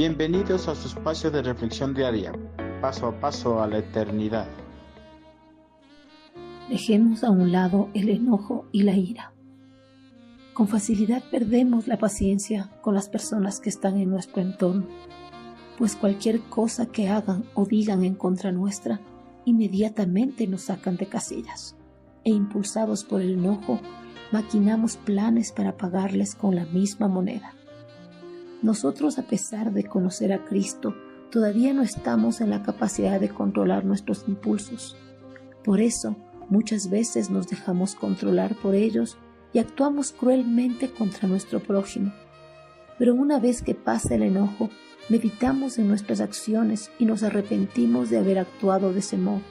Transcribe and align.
Bienvenidos 0.00 0.66
a 0.66 0.74
su 0.74 0.88
espacio 0.88 1.30
de 1.30 1.42
reflexión 1.42 1.92
diaria, 1.92 2.32
paso 2.80 3.08
a 3.08 3.20
paso 3.20 3.60
a 3.60 3.66
la 3.66 3.80
eternidad. 3.80 4.48
Dejemos 6.70 7.22
a 7.22 7.28
un 7.28 7.52
lado 7.52 7.90
el 7.92 8.08
enojo 8.08 8.64
y 8.72 8.84
la 8.84 8.96
ira. 8.96 9.34
Con 10.54 10.68
facilidad 10.68 11.22
perdemos 11.30 11.86
la 11.86 11.98
paciencia 11.98 12.70
con 12.80 12.94
las 12.94 13.10
personas 13.10 13.60
que 13.60 13.68
están 13.68 13.98
en 13.98 14.08
nuestro 14.08 14.40
entorno, 14.40 14.86
pues 15.76 15.96
cualquier 15.96 16.40
cosa 16.48 16.86
que 16.86 17.10
hagan 17.10 17.44
o 17.52 17.66
digan 17.66 18.02
en 18.02 18.14
contra 18.14 18.52
nuestra, 18.52 19.02
inmediatamente 19.44 20.46
nos 20.46 20.62
sacan 20.62 20.96
de 20.96 21.08
casillas, 21.08 21.76
e 22.24 22.30
impulsados 22.30 23.04
por 23.04 23.20
el 23.20 23.34
enojo, 23.34 23.78
maquinamos 24.32 24.96
planes 24.96 25.52
para 25.52 25.76
pagarles 25.76 26.34
con 26.34 26.56
la 26.56 26.64
misma 26.64 27.06
moneda. 27.06 27.52
Nosotros, 28.62 29.18
a 29.18 29.22
pesar 29.22 29.72
de 29.72 29.84
conocer 29.84 30.32
a 30.32 30.44
Cristo, 30.44 30.94
todavía 31.30 31.72
no 31.72 31.82
estamos 31.82 32.40
en 32.40 32.50
la 32.50 32.62
capacidad 32.62 33.18
de 33.18 33.30
controlar 33.30 33.84
nuestros 33.84 34.24
impulsos. 34.28 34.96
Por 35.64 35.80
eso, 35.80 36.16
muchas 36.50 36.90
veces 36.90 37.30
nos 37.30 37.48
dejamos 37.48 37.94
controlar 37.94 38.54
por 38.56 38.74
ellos 38.74 39.16
y 39.52 39.60
actuamos 39.60 40.12
cruelmente 40.12 40.90
contra 40.90 41.26
nuestro 41.26 41.60
prójimo. 41.60 42.12
Pero 42.98 43.14
una 43.14 43.40
vez 43.40 43.62
que 43.62 43.74
pasa 43.74 44.14
el 44.14 44.22
enojo, 44.22 44.68
meditamos 45.08 45.78
en 45.78 45.88
nuestras 45.88 46.20
acciones 46.20 46.90
y 46.98 47.06
nos 47.06 47.22
arrepentimos 47.22 48.10
de 48.10 48.18
haber 48.18 48.38
actuado 48.38 48.92
de 48.92 48.98
ese 48.98 49.16
modo. 49.16 49.42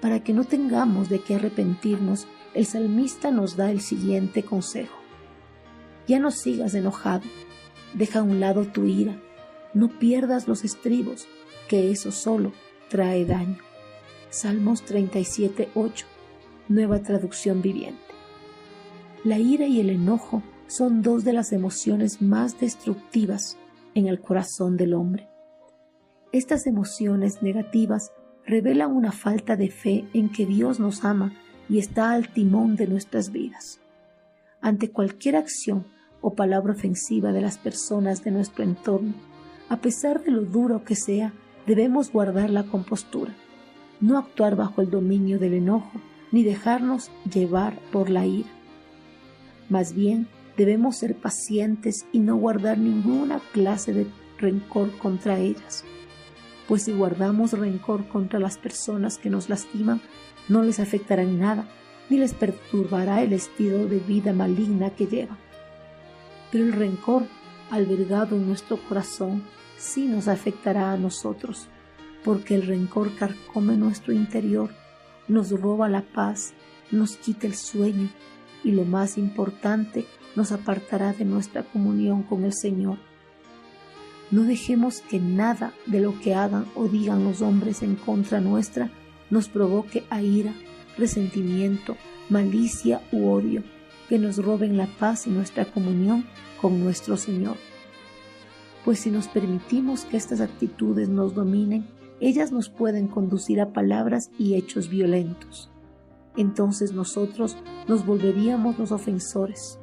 Para 0.00 0.22
que 0.22 0.32
no 0.32 0.44
tengamos 0.44 1.08
de 1.08 1.18
qué 1.18 1.34
arrepentirnos, 1.34 2.28
el 2.54 2.64
salmista 2.64 3.32
nos 3.32 3.56
da 3.56 3.72
el 3.72 3.80
siguiente 3.80 4.44
consejo. 4.44 4.96
Ya 6.06 6.20
no 6.20 6.30
sigas 6.30 6.74
enojado, 6.74 7.24
Deja 7.94 8.20
a 8.20 8.22
un 8.22 8.40
lado 8.40 8.66
tu 8.66 8.84
ira, 8.84 9.18
no 9.74 9.98
pierdas 9.98 10.48
los 10.48 10.64
estribos, 10.64 11.26
que 11.68 11.90
eso 11.90 12.12
solo 12.12 12.52
trae 12.88 13.24
daño. 13.24 13.58
Salmos 14.30 14.82
37, 14.82 15.70
8, 15.74 16.06
nueva 16.68 17.00
traducción 17.02 17.62
viviente. 17.62 18.00
La 19.24 19.38
ira 19.38 19.66
y 19.66 19.80
el 19.80 19.90
enojo 19.90 20.42
son 20.66 21.02
dos 21.02 21.24
de 21.24 21.32
las 21.32 21.52
emociones 21.52 22.20
más 22.20 22.60
destructivas 22.60 23.56
en 23.94 24.06
el 24.06 24.20
corazón 24.20 24.76
del 24.76 24.94
hombre. 24.94 25.28
Estas 26.30 26.66
emociones 26.66 27.42
negativas 27.42 28.12
revelan 28.46 28.92
una 28.92 29.12
falta 29.12 29.56
de 29.56 29.70
fe 29.70 30.06
en 30.12 30.30
que 30.30 30.46
Dios 30.46 30.78
nos 30.78 31.04
ama 31.04 31.34
y 31.68 31.78
está 31.78 32.12
al 32.12 32.32
timón 32.32 32.76
de 32.76 32.86
nuestras 32.86 33.32
vidas. 33.32 33.80
Ante 34.60 34.90
cualquier 34.90 35.36
acción 35.36 35.86
o 36.20 36.34
palabra 36.34 36.72
ofensiva 36.72 37.32
de 37.32 37.40
las 37.40 37.58
personas 37.58 38.24
de 38.24 38.30
nuestro 38.30 38.64
entorno, 38.64 39.14
a 39.68 39.76
pesar 39.78 40.22
de 40.22 40.30
lo 40.30 40.42
duro 40.42 40.84
que 40.84 40.96
sea, 40.96 41.32
debemos 41.66 42.10
guardar 42.12 42.50
la 42.50 42.64
compostura, 42.64 43.34
no 44.00 44.18
actuar 44.18 44.56
bajo 44.56 44.80
el 44.80 44.90
dominio 44.90 45.38
del 45.38 45.54
enojo, 45.54 46.00
ni 46.32 46.42
dejarnos 46.42 47.10
llevar 47.30 47.78
por 47.92 48.10
la 48.10 48.26
ira. 48.26 48.48
Más 49.68 49.92
bien, 49.92 50.28
debemos 50.56 50.96
ser 50.96 51.14
pacientes 51.14 52.06
y 52.12 52.18
no 52.18 52.36
guardar 52.36 52.78
ninguna 52.78 53.40
clase 53.52 53.92
de 53.92 54.06
rencor 54.38 54.96
contra 54.98 55.38
ellas, 55.38 55.84
pues 56.66 56.84
si 56.84 56.92
guardamos 56.92 57.52
rencor 57.52 58.08
contra 58.08 58.38
las 58.38 58.58
personas 58.58 59.18
que 59.18 59.30
nos 59.30 59.48
lastiman, 59.48 60.00
no 60.48 60.62
les 60.62 60.80
afectará 60.80 61.22
en 61.22 61.38
nada, 61.38 61.68
ni 62.10 62.18
les 62.18 62.34
perturbará 62.34 63.22
el 63.22 63.32
estilo 63.32 63.86
de 63.86 63.98
vida 63.98 64.32
maligna 64.32 64.90
que 64.90 65.06
llevan 65.06 65.47
el 66.56 66.72
rencor 66.72 67.26
albergado 67.70 68.36
en 68.36 68.46
nuestro 68.46 68.78
corazón 68.88 69.42
sí 69.76 70.06
nos 70.06 70.28
afectará 70.28 70.92
a 70.92 70.96
nosotros, 70.96 71.68
porque 72.24 72.54
el 72.54 72.66
rencor 72.66 73.14
carcome 73.14 73.76
nuestro 73.76 74.12
interior, 74.12 74.70
nos 75.28 75.50
roba 75.50 75.88
la 75.88 76.02
paz, 76.02 76.54
nos 76.90 77.16
quita 77.16 77.46
el 77.46 77.54
sueño 77.54 78.08
y 78.64 78.72
lo 78.72 78.84
más 78.84 79.18
importante, 79.18 80.06
nos 80.34 80.52
apartará 80.52 81.12
de 81.12 81.24
nuestra 81.24 81.62
comunión 81.62 82.22
con 82.22 82.44
el 82.44 82.54
Señor. 82.54 82.98
No 84.30 84.42
dejemos 84.42 85.00
que 85.00 85.18
nada 85.18 85.72
de 85.86 86.00
lo 86.00 86.18
que 86.20 86.34
hagan 86.34 86.66
o 86.74 86.86
digan 86.86 87.24
los 87.24 87.42
hombres 87.42 87.82
en 87.82 87.94
contra 87.94 88.40
nuestra 88.40 88.90
nos 89.30 89.48
provoque 89.48 90.04
a 90.10 90.22
ira, 90.22 90.54
resentimiento, 90.96 91.96
malicia 92.30 93.02
u 93.12 93.30
odio 93.30 93.62
que 94.08 94.18
nos 94.18 94.42
roben 94.42 94.76
la 94.76 94.86
paz 94.98 95.26
y 95.26 95.30
nuestra 95.30 95.66
comunión 95.66 96.24
con 96.60 96.82
nuestro 96.82 97.16
Señor. 97.16 97.56
Pues 98.84 99.00
si 99.00 99.10
nos 99.10 99.28
permitimos 99.28 100.04
que 100.04 100.16
estas 100.16 100.40
actitudes 100.40 101.08
nos 101.08 101.34
dominen, 101.34 101.86
ellas 102.20 102.50
nos 102.50 102.68
pueden 102.68 103.06
conducir 103.06 103.60
a 103.60 103.72
palabras 103.72 104.30
y 104.38 104.54
hechos 104.54 104.88
violentos. 104.88 105.70
Entonces 106.36 106.92
nosotros 106.92 107.56
nos 107.86 108.06
volveríamos 108.06 108.78
los 108.78 108.92
ofensores. 108.92 109.78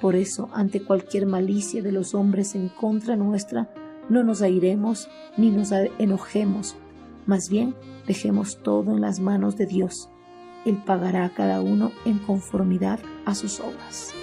Por 0.00 0.16
eso, 0.16 0.48
ante 0.52 0.82
cualquier 0.82 1.26
malicia 1.26 1.82
de 1.82 1.92
los 1.92 2.14
hombres 2.14 2.54
en 2.54 2.68
contra 2.68 3.16
nuestra, 3.16 3.70
no 4.08 4.22
nos 4.22 4.42
airemos 4.42 5.08
ni 5.36 5.50
nos 5.50 5.72
enojemos, 5.72 6.76
más 7.26 7.48
bien 7.48 7.74
dejemos 8.06 8.58
todo 8.62 8.92
en 8.92 9.00
las 9.00 9.18
manos 9.18 9.56
de 9.56 9.66
Dios 9.66 10.10
él 10.64 10.76
pagará 10.84 11.26
a 11.26 11.30
cada 11.30 11.60
uno 11.60 11.92
en 12.04 12.18
conformidad 12.18 12.98
a 13.24 13.34
sus 13.34 13.60
obras. 13.60 14.14